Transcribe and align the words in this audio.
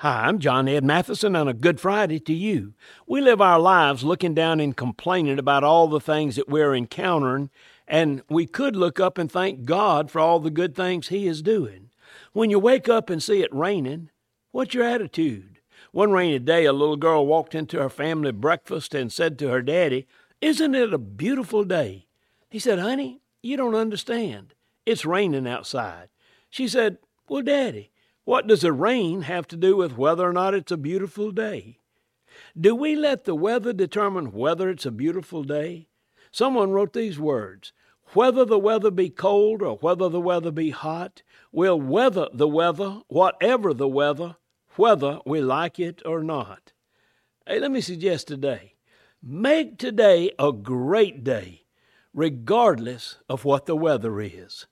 Hi, 0.00 0.28
I'm 0.28 0.38
John 0.38 0.66
Ed 0.66 0.82
Mathison, 0.82 1.38
and 1.38 1.46
a 1.46 1.52
good 1.52 1.78
Friday 1.78 2.18
to 2.20 2.32
you. 2.32 2.72
We 3.06 3.20
live 3.20 3.42
our 3.42 3.58
lives 3.58 4.02
looking 4.02 4.32
down 4.32 4.58
and 4.58 4.74
complaining 4.74 5.38
about 5.38 5.62
all 5.62 5.88
the 5.88 6.00
things 6.00 6.36
that 6.36 6.48
we're 6.48 6.74
encountering, 6.74 7.50
and 7.86 8.22
we 8.30 8.46
could 8.46 8.76
look 8.76 8.98
up 8.98 9.18
and 9.18 9.30
thank 9.30 9.66
God 9.66 10.10
for 10.10 10.18
all 10.18 10.40
the 10.40 10.48
good 10.48 10.74
things 10.74 11.08
He 11.08 11.26
is 11.26 11.42
doing. 11.42 11.90
When 12.32 12.48
you 12.48 12.58
wake 12.58 12.88
up 12.88 13.10
and 13.10 13.22
see 13.22 13.42
it 13.42 13.54
raining, 13.54 14.08
what's 14.52 14.72
your 14.72 14.84
attitude? 14.84 15.58
One 15.92 16.12
rainy 16.12 16.38
day, 16.38 16.64
a 16.64 16.72
little 16.72 16.96
girl 16.96 17.26
walked 17.26 17.54
into 17.54 17.76
her 17.78 17.90
family 17.90 18.32
breakfast 18.32 18.94
and 18.94 19.12
said 19.12 19.38
to 19.40 19.48
her 19.48 19.60
daddy, 19.60 20.06
Isn't 20.40 20.74
it 20.74 20.94
a 20.94 20.98
beautiful 20.98 21.62
day? 21.62 22.06
He 22.48 22.58
said, 22.58 22.78
Honey, 22.78 23.20
you 23.42 23.58
don't 23.58 23.74
understand. 23.74 24.54
It's 24.86 25.04
raining 25.04 25.46
outside. 25.46 26.08
She 26.48 26.68
said, 26.68 26.96
Well, 27.28 27.42
Daddy, 27.42 27.90
what 28.24 28.46
does 28.46 28.60
the 28.60 28.72
rain 28.72 29.22
have 29.22 29.48
to 29.48 29.56
do 29.56 29.76
with 29.76 29.96
whether 29.96 30.28
or 30.28 30.32
not 30.32 30.54
it's 30.54 30.72
a 30.72 30.76
beautiful 30.76 31.30
day? 31.30 31.78
Do 32.58 32.74
we 32.74 32.94
let 32.96 33.24
the 33.24 33.34
weather 33.34 33.72
determine 33.72 34.32
whether 34.32 34.68
it's 34.68 34.86
a 34.86 34.90
beautiful 34.90 35.42
day? 35.42 35.88
Someone 36.30 36.70
wrote 36.70 36.92
these 36.92 37.18
words 37.18 37.72
Whether 38.12 38.44
the 38.44 38.58
weather 38.58 38.90
be 38.90 39.10
cold 39.10 39.62
or 39.62 39.76
whether 39.78 40.08
the 40.08 40.20
weather 40.20 40.50
be 40.50 40.70
hot, 40.70 41.22
we'll 41.52 41.80
weather 41.80 42.28
the 42.32 42.48
weather, 42.48 43.02
whatever 43.08 43.74
the 43.74 43.88
weather, 43.88 44.36
whether 44.76 45.20
we 45.26 45.40
like 45.40 45.78
it 45.78 46.02
or 46.04 46.22
not. 46.22 46.72
Hey, 47.46 47.58
let 47.58 47.70
me 47.70 47.80
suggest 47.80 48.28
today 48.28 48.74
make 49.22 49.76
today 49.76 50.30
a 50.38 50.52
great 50.52 51.22
day, 51.22 51.62
regardless 52.14 53.18
of 53.28 53.44
what 53.44 53.66
the 53.66 53.76
weather 53.76 54.20
is. 54.20 54.66